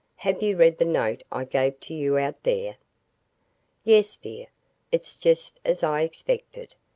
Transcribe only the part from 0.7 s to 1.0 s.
the